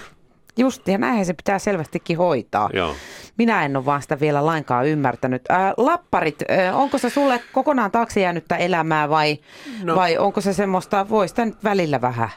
Just, 0.58 0.88
ja 0.88 0.98
näinhän 0.98 1.26
se 1.26 1.34
pitää 1.34 1.60
selvästikin 1.60 2.18
hoitaa. 2.18 2.70
Joo. 2.74 2.96
Minä 3.38 3.66
en 3.66 3.78
ole 3.78 3.86
vaan 3.86 4.02
sitä 4.02 4.20
vielä 4.20 4.46
lainkaan 4.46 4.88
ymmärtänyt. 4.88 5.42
Ää, 5.50 5.74
lapparit, 5.78 6.44
ää, 6.50 6.76
onko 6.76 6.98
se 6.98 7.10
sulle 7.10 7.42
kokonaan 7.52 7.92
taakse 7.92 8.20
jäänyttä 8.22 8.56
elämää 8.56 9.10
vai, 9.10 9.38
no. 9.84 9.96
Vai 9.96 10.18
onko 10.18 10.42
se 10.42 10.54
semmoista, 10.54 11.10
voi 11.10 11.28
sitä 11.28 11.46
nyt 11.46 11.64
välillä 11.64 12.02
vähän 12.02 12.30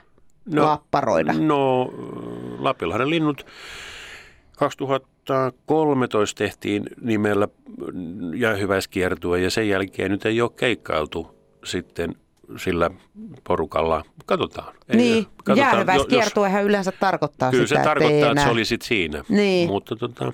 no. 0.53 0.65
lapparoida? 0.65 1.33
No, 1.33 1.93
Lapinlahden 2.59 3.11
linnut 3.11 3.47
2013 5.27 6.39
tehtiin 6.39 6.85
nimellä 7.00 7.49
jäähyväiskiertue 8.37 9.41
ja 9.41 9.50
sen 9.50 9.69
jälkeen 9.69 10.11
nyt 10.11 10.27
ei 10.27 10.41
ole 10.41 10.50
keikkailtu 10.57 11.35
sitten 11.65 12.15
sillä 12.57 12.91
porukalla. 13.45 14.05
Katsotaan. 14.27 14.75
Ei- 14.89 14.97
Niin, 14.97 15.25
katsotaan. 15.25 15.59
jäähyväiskiertuehän 15.59 16.65
yleensä 16.65 16.93
tarkoittaa 16.93 17.50
kyllä 17.50 17.67
sitä, 17.67 17.81
se 17.81 17.85
tarkoittaa, 17.85 18.19
että 18.19 18.31
enää... 18.31 18.45
se 18.45 18.50
oli 18.50 18.65
sitten 18.65 18.89
siinä. 18.89 19.25
Niin. 19.29 19.69
Mutta 19.69 19.97
tota, 19.97 20.33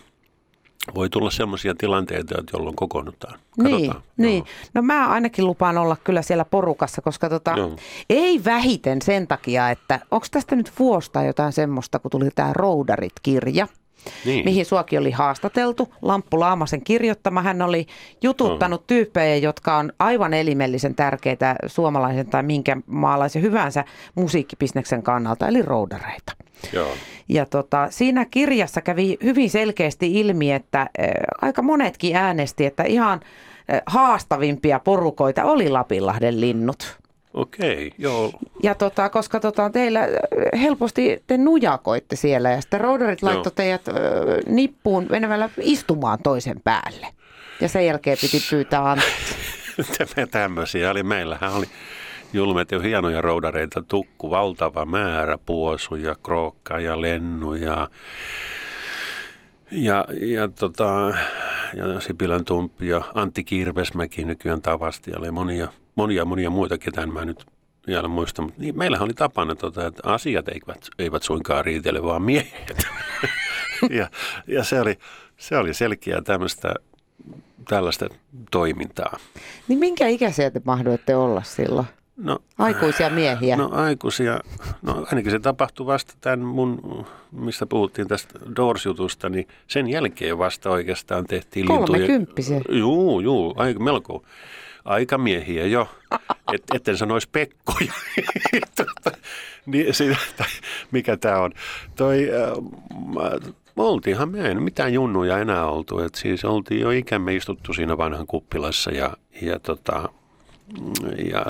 voi 0.94 1.10
tulla 1.10 1.30
sellaisia 1.30 1.74
tilanteita, 1.78 2.34
että 2.40 2.56
jolloin 2.56 2.76
kokoonnutaan. 2.76 3.38
Niin, 3.62 3.70
Katsotaan. 3.90 4.02
niin. 4.16 4.36
Joo. 4.38 4.46
No 4.74 4.82
mä 4.82 5.08
ainakin 5.08 5.46
lupaan 5.46 5.78
olla 5.78 5.96
kyllä 6.04 6.22
siellä 6.22 6.44
porukassa, 6.44 7.02
koska 7.02 7.28
tota, 7.28 7.54
Joo. 7.56 7.76
ei 8.10 8.40
vähiten 8.44 9.02
sen 9.02 9.26
takia, 9.26 9.70
että 9.70 10.00
onko 10.10 10.26
tästä 10.30 10.56
nyt 10.56 10.72
vuosta 10.78 11.22
jotain 11.22 11.52
semmoista, 11.52 11.98
kun 11.98 12.10
tuli 12.10 12.28
tämä 12.34 12.52
Roudarit-kirja, 12.52 13.66
Niin. 14.24 14.44
mihin 14.44 14.66
suakin 14.66 14.98
oli 14.98 15.10
haastateltu. 15.10 15.94
Lamppu 16.02 16.40
Laamasen 16.40 16.84
kirjoittama. 16.84 17.42
Hän 17.42 17.62
oli 17.62 17.86
jututtanut 18.22 18.86
tyyppejä, 18.86 19.36
jotka 19.36 19.76
on 19.76 19.92
aivan 19.98 20.34
elimellisen 20.34 20.94
tärkeitä 20.94 21.56
suomalaisen 21.66 22.26
tai 22.26 22.42
minkä 22.42 22.76
maalaisen 22.86 23.42
hyvänsä 23.42 23.84
musiikkibisneksen 24.14 25.02
kannalta, 25.02 25.48
eli 25.48 25.62
roudareita. 25.62 26.32
Joo. 26.72 26.90
Ja 27.28 27.46
tota, 27.46 27.86
siinä 27.90 28.24
kirjassa 28.24 28.80
kävi 28.80 29.16
hyvin 29.22 29.50
selkeästi 29.50 30.20
ilmi, 30.20 30.52
että 30.52 30.80
äh, 30.80 30.88
aika 31.42 31.62
monetkin 31.62 32.16
äänesti, 32.16 32.66
että 32.66 32.82
ihan 32.82 33.20
äh, 33.72 33.82
haastavimpia 33.86 34.80
porukoita 34.80 35.44
oli 35.44 35.68
Lapinlahden 35.68 36.40
linnut. 36.40 36.98
Okei, 37.36 37.92
joo. 37.98 38.32
Ja 38.62 38.74
tota, 38.74 39.08
koska 39.08 39.40
tota, 39.40 39.70
teillä 39.70 40.00
äh, 40.00 40.60
helposti 40.60 41.22
te 41.26 41.38
nujakoitte 41.38 42.16
siellä 42.16 42.50
ja 42.50 42.60
sitten 42.60 42.80
roudarit 42.80 43.22
Joo. 43.22 43.30
laittoi 43.30 43.52
teidät 43.54 43.88
äh, 43.88 43.94
nippuun 44.46 45.06
menemällä 45.10 45.50
istumaan 45.60 46.18
toisen 46.22 46.60
päälle. 46.64 47.06
Ja 47.60 47.68
sen 47.68 47.86
jälkeen 47.86 48.18
piti 48.20 48.40
pyytää 48.50 48.90
anteeksi. 48.90 49.34
Tämmöisiä 50.30 50.90
oli. 50.90 51.02
Meillähän 51.02 51.52
oli 51.52 51.66
julmet 52.32 52.70
ja 52.72 52.80
hienoja 52.80 53.20
roudareita, 53.20 53.82
tukku, 53.82 54.30
valtava 54.30 54.84
määrä, 54.84 55.38
puosuja, 55.38 56.16
krookka 56.22 56.80
ja 56.80 57.00
lennuja. 57.00 57.88
Ja, 59.70 60.04
ja, 60.20 60.48
tota, 60.48 61.14
ja 61.74 62.00
Sipilän 62.00 62.44
Tumppi 62.44 62.88
ja 62.88 63.02
Antti 63.14 63.44
Kirvesmäki 63.44 64.24
nykyään 64.24 64.62
tavasti. 64.62 65.12
Oli 65.16 65.30
monia, 65.30 65.68
monia, 65.96 66.24
monia 66.24 66.50
muita, 66.50 66.78
ketään 66.78 67.12
mä 67.12 67.24
nyt 67.24 67.46
vielä 67.86 68.08
muista, 68.08 68.42
mutta 68.42 68.60
niin, 68.60 68.78
meillähän 68.78 69.04
oli 69.04 69.14
tapana, 69.14 69.54
tota, 69.54 69.86
että 69.86 70.02
asiat 70.04 70.48
eivät, 70.48 70.88
eivät 70.98 71.22
suinkaan 71.22 71.64
riitele, 71.64 72.02
vaan 72.02 72.22
miehet. 72.22 72.86
ja, 73.98 74.10
ja 74.46 74.64
se, 74.64 74.80
oli, 74.80 74.98
se 75.36 75.56
oli 75.56 75.74
selkeää 75.74 76.22
tämmöistä 76.22 76.74
tällaista 77.68 78.08
toimintaa. 78.50 79.18
Niin 79.68 79.78
minkä 79.78 80.06
ikäisiä 80.06 80.50
te 80.50 80.60
mahdoitte 80.64 81.16
olla 81.16 81.42
silloin? 81.42 81.86
No, 82.16 82.38
Aikuisia 82.58 83.10
miehiä. 83.10 83.56
No 83.56 83.68
aikuisia, 83.72 84.40
no 84.82 85.06
ainakin 85.10 85.30
se 85.30 85.38
tapahtui 85.38 85.86
vasta 85.86 86.14
tämän 86.20 86.40
mun, 86.40 87.06
mistä 87.32 87.66
puhuttiin 87.66 88.08
tästä 88.08 88.38
Doors-jutusta, 88.56 89.28
niin 89.28 89.48
sen 89.66 89.88
jälkeen 89.88 90.38
vasta 90.38 90.70
oikeastaan 90.70 91.24
tehtiin 91.24 91.68
lintuja. 91.68 91.86
Kolmekymppisiä. 91.86 92.60
Juu, 92.68 93.20
juu, 93.20 93.54
aika, 93.56 93.80
melko 93.80 94.24
aikamiehiä 94.86 95.66
jo, 95.66 95.88
Et, 96.54 96.62
etten 96.74 96.96
sanoisi 96.96 97.28
pekkoja. 97.32 97.92
tota, 98.76 99.18
niin, 99.66 99.86
mikä 100.90 101.16
tämä 101.16 101.38
on. 101.38 101.52
Toi, 101.96 102.30
äh, 102.30 103.54
oltiinhan 103.76 104.28
me 104.28 104.48
ei 104.48 104.54
mitään 104.54 104.92
junnuja 104.92 105.38
enää 105.38 105.66
oltu. 105.66 105.98
Et 105.98 106.14
siis 106.14 106.44
oltiin 106.44 106.80
jo 106.80 106.90
ikämme 106.90 107.34
istuttu 107.34 107.72
siinä 107.72 107.98
vanhan 107.98 108.26
kuppilassa 108.26 108.90
ja, 108.90 109.16
ja, 109.42 109.58
tota, 109.58 110.08
ja 111.32 111.46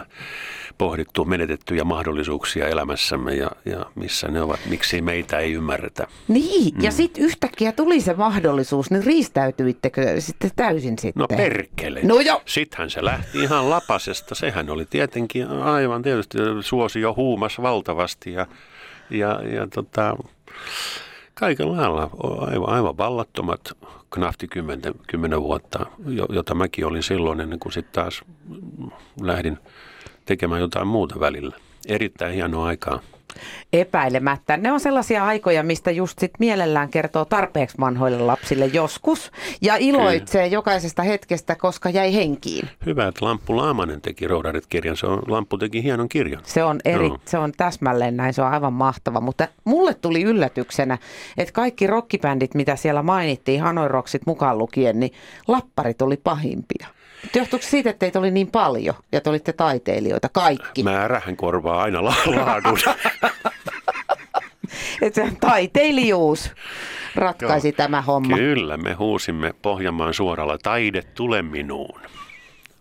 pohdittu 0.78 1.24
menetettyjä 1.24 1.84
mahdollisuuksia 1.84 2.68
elämässämme 2.68 3.34
ja, 3.34 3.50
ja 3.64 3.86
missä 3.94 4.28
ne 4.28 4.42
ovat, 4.42 4.60
miksi 4.68 5.02
meitä 5.02 5.38
ei 5.38 5.52
ymmärretä. 5.52 6.06
Niin, 6.28 6.74
mm. 6.74 6.82
ja 6.82 6.90
sitten 6.90 7.24
yhtäkkiä 7.24 7.72
tuli 7.72 8.00
se 8.00 8.14
mahdollisuus, 8.14 8.90
niin 8.90 9.04
riistäytyittekö 9.04 10.20
sitten 10.20 10.50
täysin 10.56 10.98
sitten? 10.98 11.20
No 11.20 11.26
perkele. 11.28 12.00
No 12.02 12.20
jo. 12.20 12.42
Sittenhän 12.46 12.90
se 12.90 13.04
lähti 13.04 13.38
ihan 13.42 13.70
lapasesta. 13.70 14.34
Sehän 14.34 14.70
oli 14.70 14.84
tietenkin 14.84 15.48
aivan 15.48 16.02
tietysti 16.02 16.38
suosi 16.60 17.00
jo 17.00 17.14
huumas 17.14 17.62
valtavasti 17.62 18.32
ja, 18.32 18.46
ja, 19.10 19.40
ja 19.54 19.66
tota, 19.74 20.16
kaiken 21.40 21.76
lailla 21.76 22.10
aivan, 22.40 22.68
aivan 22.68 22.96
vallattomat 22.96 23.60
knafti 24.10 24.48
kymmenen, 24.48 24.94
kymmenen 25.06 25.42
vuotta, 25.42 25.86
jota 26.28 26.54
mäkin 26.54 26.86
olin 26.86 27.02
silloin 27.02 27.40
ennen 27.40 27.58
kuin 27.58 27.72
sitten 27.72 27.92
taas 27.92 28.22
lähdin 29.20 29.58
tekemään 30.24 30.60
jotain 30.60 30.86
muuta 30.86 31.20
välillä. 31.20 31.56
Erittäin 31.86 32.34
hienoa 32.34 32.66
aikaa. 32.66 33.00
Epäilemättä. 33.72 34.56
Ne 34.56 34.72
on 34.72 34.80
sellaisia 34.80 35.24
aikoja, 35.24 35.62
mistä 35.62 35.90
just 35.90 36.18
sit 36.18 36.30
mielellään 36.38 36.88
kertoo 36.88 37.24
tarpeeksi 37.24 37.78
vanhoille 37.80 38.18
lapsille 38.18 38.66
joskus 38.66 39.32
ja 39.62 39.76
iloitsee 39.76 40.42
Kyllä. 40.42 40.54
jokaisesta 40.54 41.02
hetkestä, 41.02 41.54
koska 41.54 41.90
jäi 41.90 42.14
henkiin. 42.14 42.68
Hyvä, 42.86 43.06
että 43.08 43.24
Lamppu 43.24 43.56
Laamanen 43.56 44.00
teki 44.00 44.28
Roudarit-kirjan. 44.28 44.96
Se 44.96 45.06
on, 45.06 45.22
Lamppu 45.28 45.58
teki 45.58 45.82
hienon 45.82 46.08
kirjan. 46.08 46.42
Se 46.44 46.64
on, 46.64 46.80
eri, 46.84 47.08
no. 47.08 47.18
se 47.24 47.38
on 47.38 47.52
täsmälleen 47.56 48.16
näin, 48.16 48.34
se 48.34 48.42
on 48.42 48.52
aivan 48.52 48.72
mahtava. 48.72 49.20
Mutta 49.20 49.48
mulle 49.64 49.94
tuli 49.94 50.22
yllätyksenä, 50.22 50.98
että 51.36 51.52
kaikki 51.52 51.86
rockibändit, 51.86 52.54
mitä 52.54 52.76
siellä 52.76 53.02
mainittiin, 53.02 53.62
Hanoiroksit 53.62 54.22
mukaan 54.26 54.58
lukien, 54.58 55.00
niin 55.00 55.12
lapparit 55.48 56.02
oli 56.02 56.16
pahimpia. 56.16 56.95
Johtuuko 57.34 57.66
siitä, 57.66 57.90
että 57.90 58.00
teitä 58.00 58.18
oli 58.18 58.30
niin 58.30 58.50
paljon 58.50 58.94
ja 59.12 59.20
te 59.20 59.30
olitte 59.30 59.52
taiteilijoita, 59.52 60.28
kaikki? 60.28 60.82
Määrähän 60.82 61.36
korvaa 61.36 61.82
aina 61.82 62.04
laadun. 62.04 62.78
että 65.02 65.28
taiteilijuus 65.40 66.50
ratkaisi 67.14 67.68
Joo, 67.68 67.76
tämä 67.76 68.02
homma. 68.02 68.36
Kyllä, 68.36 68.76
me 68.76 68.92
huusimme 68.92 69.54
Pohjanmaan 69.62 70.14
suoralla, 70.14 70.58
taide 70.58 71.02
tule 71.02 71.42
minuun. 71.42 72.00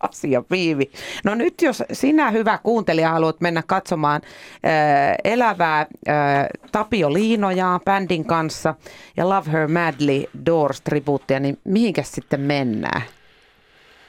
Asia 0.00 0.42
viivi. 0.50 0.90
No 1.24 1.34
nyt 1.34 1.62
jos 1.62 1.82
sinä 1.92 2.30
hyvä 2.30 2.58
kuuntelija 2.62 3.10
haluat 3.10 3.40
mennä 3.40 3.62
katsomaan 3.66 4.22
äh, 4.24 5.14
elävää 5.24 5.80
äh, 5.80 6.16
Tapio 6.72 7.12
Liinojaa 7.12 7.80
bändin 7.84 8.24
kanssa 8.24 8.74
ja 9.16 9.28
Love 9.28 9.52
Her 9.52 9.68
Madly 9.68 10.24
Doors 10.46 10.80
tribuuttia, 10.80 11.40
niin 11.40 11.58
mihinkäs 11.64 12.12
sitten 12.12 12.40
mennään? 12.40 13.02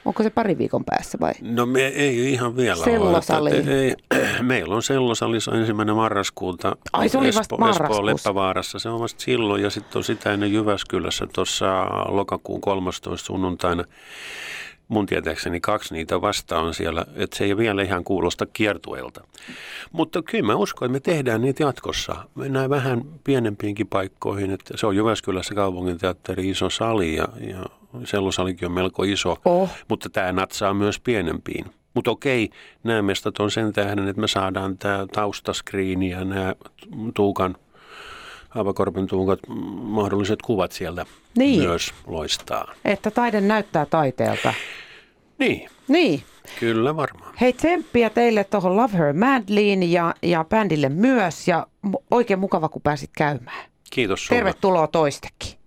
Onko 0.04 0.22
se 0.22 0.30
pari 0.30 0.58
viikon 0.58 0.84
päässä 0.84 1.18
vai? 1.20 1.32
No 1.40 1.66
me 1.66 1.86
ei 1.86 2.32
ihan 2.32 2.56
vielä 2.56 2.84
Sellosali. 2.84 3.50
Ole, 3.50 3.84
ei, 3.84 3.94
meillä 4.42 4.74
on 4.74 4.82
sellosali, 4.82 5.40
se 5.40 5.50
on 5.50 5.56
ensimmäinen 5.56 5.96
marraskuuta. 5.96 6.76
Ai 6.92 7.08
se 7.08 7.18
oli 7.18 7.26
vasta 7.26 7.40
Espo, 7.40 7.68
Espoon 7.68 8.06
Leppävaarassa, 8.06 8.78
se 8.78 8.88
on 8.88 9.00
vasta 9.00 9.20
silloin 9.20 9.62
ja 9.62 9.70
sitten 9.70 9.98
on 9.98 10.04
sitä 10.04 10.32
ennen 10.32 10.52
Jyväskylässä 10.52 11.26
tuossa 11.32 11.86
lokakuun 12.08 12.60
13. 12.60 13.16
sunnuntaina. 13.16 13.84
Mun 14.88 15.06
tietääkseni 15.06 15.60
kaksi 15.60 15.94
niitä 15.94 16.20
vasta 16.20 16.58
on 16.58 16.74
siellä, 16.74 17.04
että 17.14 17.36
se 17.36 17.44
ei 17.44 17.56
vielä 17.56 17.82
ihan 17.82 18.04
kuulosta 18.04 18.46
kiertueelta. 18.46 19.24
Mutta 19.92 20.22
kyllä 20.22 20.46
mä 20.46 20.54
uskon, 20.54 20.86
että 20.86 20.92
me 20.92 21.00
tehdään 21.00 21.40
niitä 21.40 21.62
jatkossa. 21.62 22.24
Mennään 22.34 22.70
vähän 22.70 23.02
pienempiinkin 23.24 23.86
paikkoihin, 23.86 24.50
että 24.50 24.76
se 24.76 24.86
on 24.86 24.96
Jyväskylässä 24.96 25.54
kaupunginteatteri 25.54 26.48
iso 26.48 26.70
sali 26.70 27.16
ja, 27.16 27.28
ja 27.40 27.64
sellosalikin 28.04 28.66
on 28.68 28.72
melko 28.72 29.02
iso, 29.02 29.36
oh. 29.44 29.70
mutta 29.88 30.10
tämä 30.10 30.32
natsaa 30.32 30.74
myös 30.74 31.00
pienempiin. 31.00 31.64
Mutta 31.94 32.10
okei, 32.10 32.50
nämä 32.84 33.02
mestat 33.02 33.38
on 33.38 33.50
sen 33.50 33.72
tähden, 33.72 34.08
että 34.08 34.20
me 34.20 34.28
saadaan 34.28 34.78
tämä 34.78 35.06
taustaskriini 35.12 36.10
ja 36.10 36.24
nämä 36.24 36.54
Tuukan, 37.14 37.56
Aavakorpin 38.54 39.06
Tuukat, 39.06 39.38
mahdolliset 39.82 40.42
kuvat 40.42 40.72
sieltä 40.72 41.06
niin. 41.38 41.60
myös 41.60 41.94
loistaa. 42.06 42.74
Että 42.84 43.10
taide 43.10 43.40
näyttää 43.40 43.86
taiteelta. 43.86 44.54
Niin. 45.38 45.70
Niin. 45.88 46.22
Kyllä 46.60 46.96
varmaan. 46.96 47.34
Hei 47.40 47.52
tsemppiä 47.52 48.10
teille 48.10 48.44
tuohon 48.44 48.76
Love 48.76 48.98
Her 48.98 49.12
Madlyin 49.12 49.92
ja, 49.92 50.14
ja 50.22 50.44
bändille 50.44 50.88
myös 50.88 51.48
ja 51.48 51.66
oikein 52.10 52.38
mukava 52.38 52.68
kun 52.68 52.82
pääsit 52.82 53.10
käymään. 53.16 53.70
Kiitos 53.90 54.26
sulle. 54.26 54.38
Tervetuloa 54.38 54.86
toistekin. 54.86 55.57